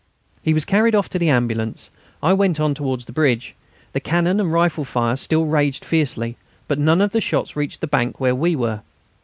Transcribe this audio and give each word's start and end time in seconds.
He 0.41 0.55
was 0.55 0.65
carried 0.65 0.95
off 0.95 1.09
to 1.09 1.19
the 1.19 1.29
ambulance. 1.29 1.91
I 2.23 2.33
went 2.33 2.59
on 2.59 2.73
towards 2.73 3.05
the 3.05 3.11
bridge; 3.11 3.53
the 3.93 3.99
cannon 3.99 4.39
and 4.39 4.51
rifle 4.51 4.83
fire 4.83 5.15
still 5.15 5.45
raged 5.45 5.85
fiercely, 5.85 6.37
but 6.67 6.79
none 6.79 7.01
of 7.03 7.11
the 7.11 7.21
shots 7.21 7.55
reached 7.55 7.81
the 7.81 7.85
bank 7.87 8.19
where 8.19 8.33
we 8.33 8.55
were. 8.55 8.81